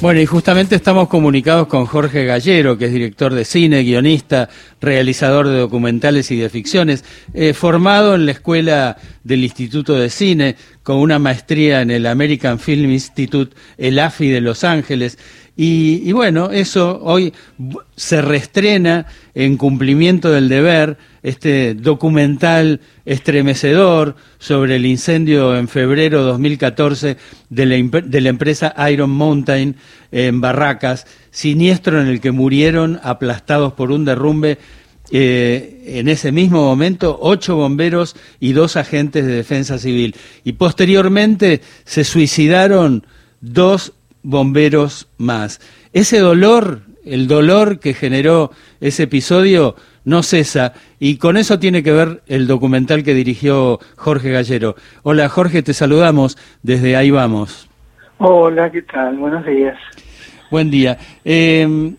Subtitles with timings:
[0.00, 4.48] Bueno, y justamente estamos comunicados con Jorge Gallero, que es director de cine, guionista,
[4.80, 10.56] realizador de documentales y de ficciones, eh, formado en la Escuela del Instituto de Cine,
[10.82, 15.18] con una maestría en el American Film Institute, el AFI de Los Ángeles,
[15.56, 17.34] y, bueno, eso hoy
[17.94, 26.30] se reestrena en cumplimiento del deber, este documental estremecedor sobre el incendio en febrero de
[26.30, 27.16] 2014
[27.50, 29.76] de la, de la empresa Iron Mountain
[30.12, 34.58] en Barracas, siniestro en el que murieron aplastados por un derrumbe
[35.12, 40.14] eh, en ese mismo momento ocho bomberos y dos agentes de defensa civil.
[40.44, 43.04] Y posteriormente se suicidaron
[43.40, 45.60] dos bomberos más.
[45.92, 51.92] Ese dolor, el dolor que generó ese episodio, no cesa y con eso tiene que
[51.92, 54.76] ver el documental que dirigió Jorge Gallero.
[55.02, 57.68] Hola Jorge, te saludamos desde ahí vamos.
[58.18, 59.16] Hola, ¿qué tal?
[59.16, 59.78] Buenos días.
[60.50, 60.98] Buen día.
[61.24, 61.94] Eh,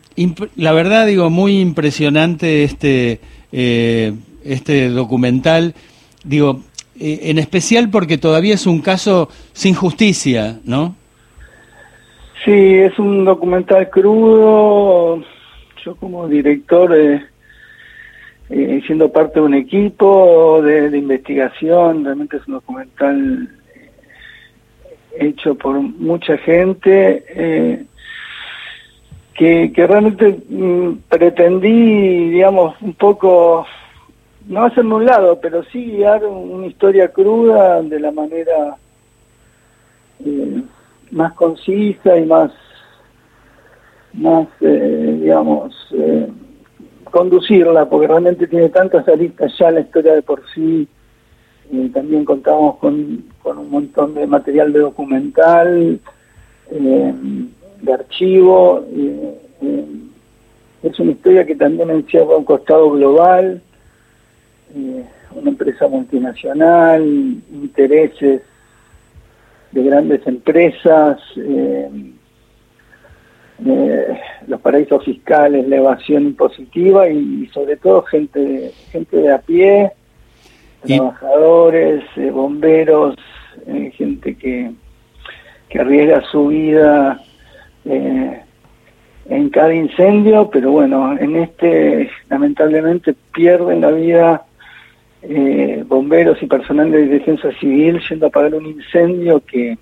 [0.55, 5.73] la verdad digo, muy impresionante este, eh, este documental,
[6.23, 6.61] digo,
[6.99, 10.95] eh, en especial porque todavía es un caso sin justicia, ¿no?
[12.43, 15.21] Sí, es un documental crudo.
[15.85, 17.23] Yo como director, eh,
[18.49, 23.91] eh, siendo parte de un equipo de, investigación, realmente es un documental eh,
[25.19, 27.85] hecho por mucha gente,
[29.35, 33.67] que, que realmente mm, pretendí, digamos, un poco,
[34.47, 38.77] no hacerme un lado, pero sí guiar una historia cruda de la manera
[41.11, 42.51] más concisa y más,
[44.13, 46.27] más eh, digamos, eh,
[47.05, 50.87] conducirla, porque realmente tiene tantas aristas ya la historia de por sí.
[51.93, 55.99] también contamos con, con un montón de material de documental,
[56.71, 57.13] eh,
[57.81, 58.85] de archivo.
[60.83, 63.61] es una historia que también encierra un costado global,
[65.35, 67.03] una empresa multinacional,
[67.51, 68.41] intereses
[69.71, 71.89] de grandes empresas, eh,
[73.65, 79.91] eh, los paraísos fiscales, la evasión impositiva y, sobre todo gente, gente de a pie,
[80.85, 83.15] trabajadores, eh, bomberos,
[83.93, 84.71] gente que,
[85.69, 87.19] que arriesga su vida
[87.85, 94.45] en cada incendio, pero bueno, en este lamentablemente pierden la vida
[95.23, 99.77] eh, bomberos y personal de defensa civil yendo a apagar un incendio que,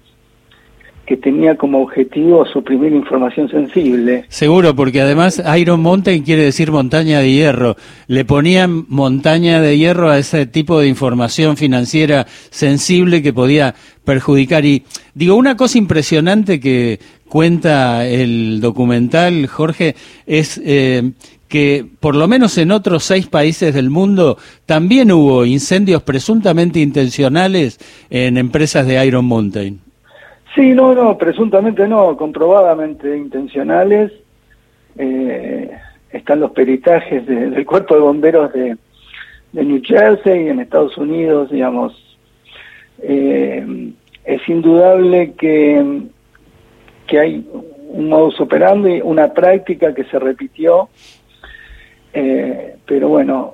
[1.10, 4.26] que tenía como objetivo suprimir información sensible.
[4.28, 7.78] Seguro, porque además Iron Mountain quiere decir montaña de hierro.
[8.06, 13.74] Le ponían montaña de hierro a ese tipo de información financiera sensible que podía
[14.06, 14.66] perjudicar.
[14.66, 14.84] Y
[15.16, 19.96] digo, una cosa impresionante que cuenta el documental, Jorge,
[20.28, 21.14] es eh,
[21.50, 27.80] que por lo menos en otros seis países del mundo también hubo incendios presuntamente intencionales
[28.10, 29.80] en empresas de Iron Mountain.
[30.56, 34.12] Sí, no, no, presuntamente no, comprobadamente intencionales.
[34.98, 35.72] Eh,
[36.12, 38.78] están los peritajes del cuerpo de bomberos de,
[39.52, 41.94] New Jersey en Estados Unidos, digamos.
[43.02, 43.92] Eh,
[44.24, 46.02] es indudable que,
[47.08, 47.48] que hay
[47.90, 50.90] un modus operandi, una práctica que se repitió
[52.14, 53.54] eh, pero bueno,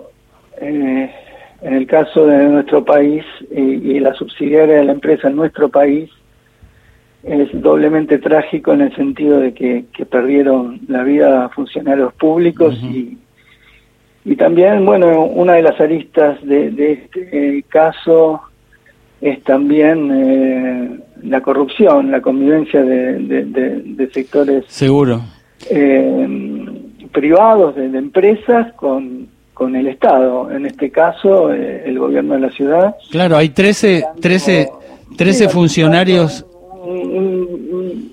[0.62, 1.12] eh,
[1.62, 6.10] en el caso de nuestro país y, la subsidiaria de la empresa en nuestro país,
[7.24, 13.18] es doblemente trágico en el sentido de que, perdieron la vida funcionarios públicos y,
[14.26, 18.42] y también, bueno, una de las aristas de, este caso
[19.22, 24.66] es también eh, la corrupción, la convivencia de, sectores.
[24.68, 25.22] Seguro.
[25.70, 26.28] Eh,
[27.16, 32.52] privados, de, empresas, con, con el Estado, en este caso eh, el gobierno de la
[32.52, 32.96] ciudad.
[33.10, 34.70] Claro, hay 13, 13,
[35.18, 36.46] 13 funcionarios.
[36.84, 38.12] Un,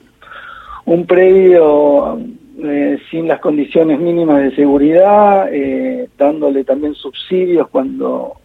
[0.85, 2.19] un, predio
[2.63, 8.37] eh, sin las condiciones mínimas de seguridad, eh, dándole también subsidios cuando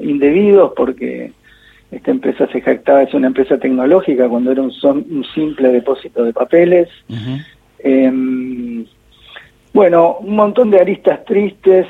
[0.00, 1.30] indebidos, porque
[1.92, 6.32] esta empresa se jactaba, es una empresa tecnológica, cuando era un, un simple depósito de
[6.32, 6.88] papeles.
[9.72, 11.86] Bueno, un montón de aristas tristes,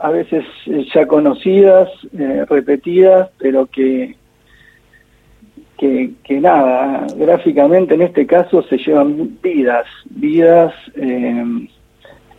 [0.00, 1.88] a veces eh, ya conocidas,
[2.18, 4.16] eh, repetidas, pero que,
[5.76, 11.68] que, que, nada, gráficamente en este caso se llevan vidas, vidas, eh,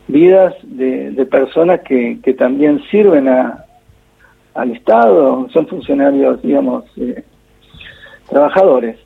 [0.07, 3.65] vidas de, de, personas que, que también sirven a,
[4.55, 6.85] al Estado, son funcionarios, digamos,
[8.27, 8.97] trabajadores.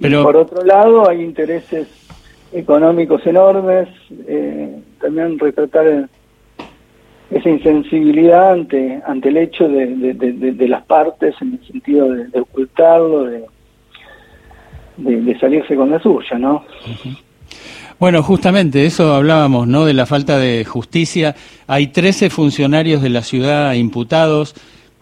[0.00, 0.22] pero...
[0.22, 2.07] por otro lado, hay intereses
[2.52, 3.88] económicos enormes,
[4.26, 6.08] eh, también retratar
[7.30, 13.44] esa insensibilidad ante, ante el hecho de, las partes en el sentido de, ocultarlo, de,
[14.96, 16.64] de, salirse con la suya, ¿no?
[17.98, 19.84] Bueno, justamente eso hablábamos, ¿no?
[19.84, 21.34] De la falta de justicia.
[21.66, 24.54] Hay 13 funcionarios de la ciudad imputados,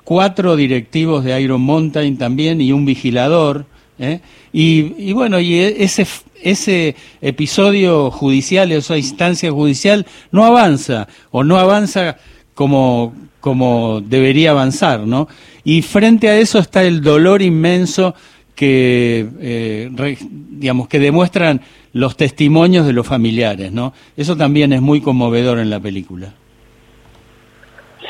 [0.02, 3.66] cuatro directivos de Iron Mountain también y un vigilador.
[3.98, 4.20] ¿Eh?
[4.52, 6.06] Y, y, bueno, y ese,
[6.42, 12.16] ese episodio judicial, esa instancia judicial, no avanza o no avanza
[12.54, 15.28] como, como debería avanzar, ¿no?
[15.64, 18.14] Y frente a eso está el dolor inmenso
[18.54, 20.16] que, eh,
[20.50, 21.60] digamos, que demuestran
[21.92, 23.92] los testimonios de los familiares, ¿no?
[24.16, 26.32] Eso también es muy conmovedor en la película.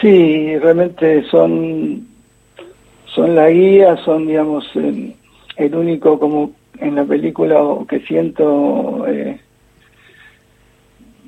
[0.01, 2.07] Sí, realmente son,
[3.15, 4.65] son la guía, son, digamos,
[5.57, 9.41] el, único como en la película que siento eh,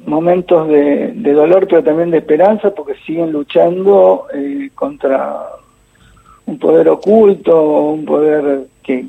[0.07, 5.39] momentos de, dolor, pero también de esperanza, porque siguen luchando eh, contra
[6.47, 9.07] un poder oculto, un poder que,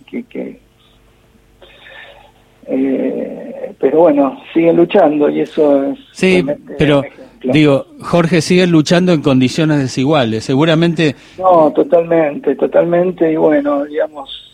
[2.67, 5.99] eh, pero bueno, siguen luchando y eso es...
[6.11, 6.45] Sí,
[6.77, 7.01] pero
[7.41, 11.15] digo, Jorge sigue luchando en condiciones desiguales, seguramente...
[11.37, 14.48] No, totalmente, totalmente, y bueno, digamos,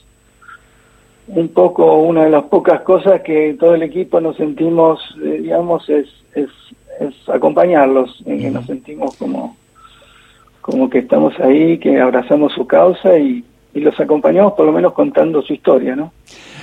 [1.28, 5.90] un poco, una de las pocas cosas que todo el equipo nos sentimos, eh, digamos,
[5.90, 6.50] es, es,
[7.28, 9.58] acompañarlos, en que nos sentimos como,
[10.62, 13.44] como que estamos ahí, que abrazamos su causa y
[13.76, 16.14] y los acompañamos por lo menos contando su historia, ¿no?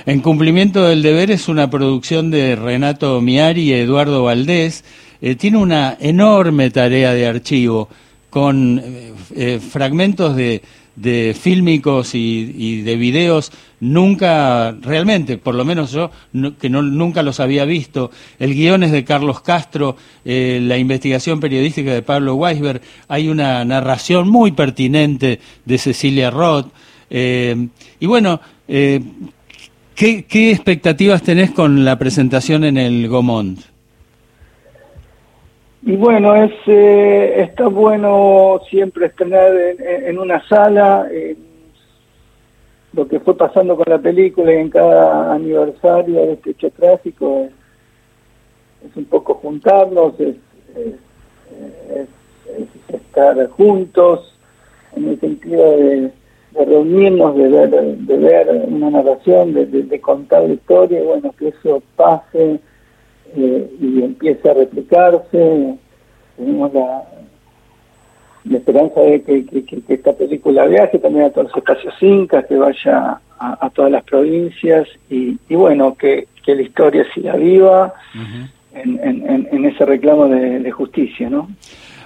[0.05, 4.83] En cumplimiento del deber es una producción de Renato Miari y Eduardo Valdés.
[5.21, 7.87] Eh, tiene una enorme tarea de archivo
[8.31, 10.63] con eh, eh, fragmentos de,
[10.95, 16.11] de fílmicos y, de videos nunca, realmente, por lo menos yo,
[16.59, 18.11] que no, nunca los había visto.
[18.39, 24.29] El guion es de Carlos Castro, la investigación periodística de Pablo Weisberg, hay una narración
[24.29, 26.67] muy pertinente de Cecilia Roth.
[27.09, 27.67] Eh,
[27.99, 29.01] y bueno, eh,
[29.95, 33.72] ¿qué, expectativas tenés con la presentación en el Gomont?
[35.85, 41.07] Y bueno, es eh, está bueno siempre estrenar en, una sala
[42.93, 47.49] lo que fue pasando con la película y en cada aniversario de este hecho tráfico
[48.85, 50.35] es, un poco juntarnos, es,
[52.87, 54.37] estar juntos
[54.95, 56.11] en el sentido de
[56.53, 61.47] de reunirnos, de ver, de ver una narración, de, contar la historia, y bueno, que
[61.49, 62.59] eso pase
[63.35, 65.75] eh, y empiece a replicarse.
[66.37, 67.03] Tenemos la,
[68.51, 73.69] esperanza de que, esta película viaje también a todos los espacios incas, que vaya a,
[73.71, 77.93] todas las provincias y, bueno, que, la historia siga viva
[78.73, 81.47] en, ese reclamo de, de justicia, ¿no?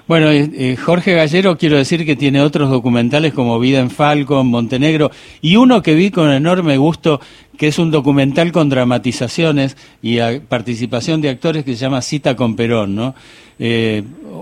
[0.07, 4.47] Bueno, eh, eh, Jorge Gallero, quiero decir que tiene otros documentales como Vida en Falcon,
[4.47, 5.11] Montenegro,
[5.41, 7.19] y uno que vi con enorme gusto,
[7.57, 12.55] que es un documental con dramatizaciones y participación de actores que se llama Cita con
[12.55, 13.15] Perón, ¿no?
[13.59, 14.01] Eh,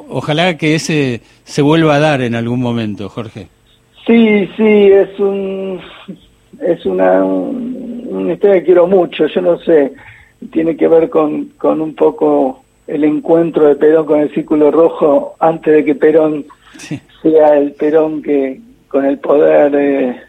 [0.09, 3.47] ojalá que ese se vuelva a dar en algún momento, Jorge.
[4.05, 5.79] Sí, sí, es un
[6.61, 9.93] es una, una historia que quiero mucho, yo no sé,
[10.51, 15.35] tiene que ver con, con un poco el encuentro de Perón con el Círculo Rojo
[15.39, 16.45] antes de que Perón
[17.21, 20.21] sea el Perón que con el poder eh,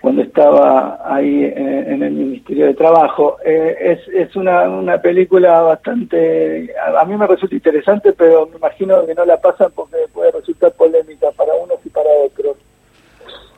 [0.00, 3.38] cuando estaba ahí eh, en el Ministerio de Trabajo.
[3.44, 9.06] Eh, es es una, una película bastante, a, mí me resulta interesante, pero me imagino
[9.06, 12.53] que no la pasan porque puede resultar polémica para unos y para otros.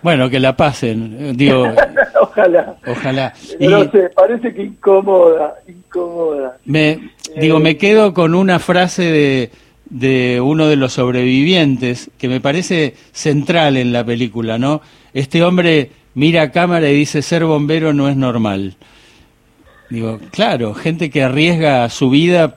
[0.07, 1.67] Bueno, que la pasen, digo.
[2.21, 2.77] ojalá.
[2.87, 3.35] Ojalá.
[3.59, 6.59] No sé, parece que incómoda, incómoda.
[6.65, 9.51] Me, digo, me quedo con una frase de,
[9.91, 14.81] de uno de los sobrevivientes que me parece central en la película, ¿no?
[15.13, 18.77] Este hombre mira a cámara y dice, ser bombero no es normal.
[19.91, 22.55] Digo, claro, gente que arriesga su vida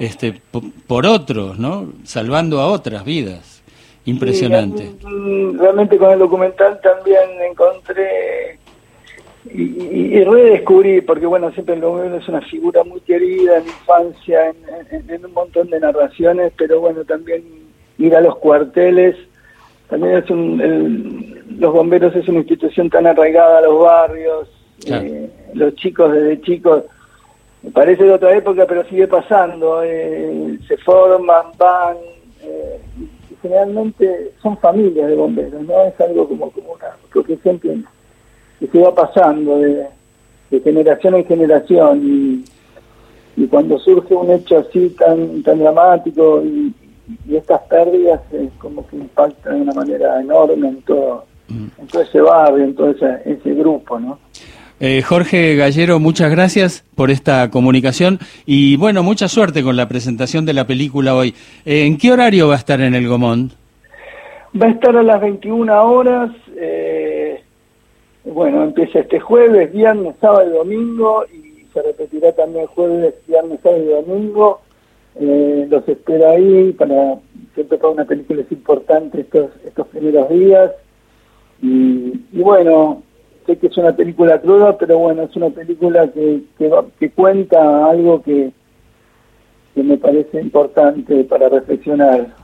[0.00, 0.40] este,
[0.86, 1.92] por otros, ¿no?
[2.04, 3.55] Salvando a otras vidas.
[4.06, 4.94] Impresionante.
[5.58, 8.58] realmente con el documental también encontré
[9.52, 14.52] y, redescubrí, porque bueno, siempre el gobierno es una figura muy querida en infancia,
[15.08, 17.42] en, un montón de narraciones, pero bueno, también
[17.98, 19.16] ir a los cuarteles,
[19.88, 24.48] también es un, los bomberos es una institución tan arraigada a los barrios,
[24.86, 26.84] eh, los chicos desde chicos,
[27.62, 31.96] me parece de otra época, pero sigue pasando, eh, se forman, van,
[32.42, 32.80] eh,
[33.42, 37.78] generalmente son familias de bomberos, no es algo como, como una que siempre
[38.60, 39.86] que se va pasando de,
[40.62, 42.44] generación en generación
[43.36, 46.74] y, cuando surge un hecho así tan, tan dramático y,
[47.30, 51.66] estas pérdidas es como que impactan de una manera enorme en todo, mm.
[51.78, 54.18] en todo ese barrio, en todo ese, ese grupo, ¿no?
[54.78, 60.44] Eh, Jorge Gallero, muchas gracias por esta comunicación y bueno, mucha suerte con la presentación
[60.44, 61.34] de la película hoy.
[61.64, 63.52] Eh, ¿En qué horario va a estar en el Gomón?
[64.60, 66.30] Va a estar a las 21 horas.
[66.58, 67.40] Eh,
[68.24, 73.82] bueno, empieza este jueves, viernes, sábado y domingo y se repetirá también jueves, viernes, sábado
[73.82, 74.60] y domingo.
[75.18, 77.14] los espero ahí para
[77.54, 80.72] siempre para una película es importante estos estos primeros días
[81.62, 83.05] y bueno
[83.46, 86.42] sé que es una película cruda, pero bueno, es una película que,
[86.98, 88.50] que, cuenta algo que,
[89.74, 92.34] que me parece importante para reflexionar,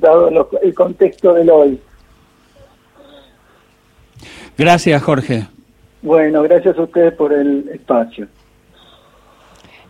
[0.00, 1.80] dado el contexto del hoy.
[4.56, 5.46] Gracias, Jorge.
[6.02, 8.26] Bueno, gracias a ustedes por el espacio.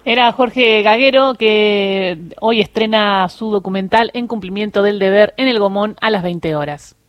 [0.04, 5.96] Era Jorge Gaguero que hoy estrena su documental En cumplimiento del deber en el Gomón
[6.00, 6.96] a las 20 horas.